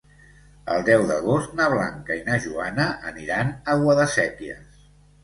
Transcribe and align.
El 0.75 0.85
deu 0.85 1.03
d'agost 1.11 1.53
na 1.59 1.67
Blanca 1.73 2.17
i 2.19 2.23
na 2.29 2.37
Joana 2.45 2.87
aniran 3.13 3.53
a 3.73 3.77
Guadasséquies. 3.83 4.81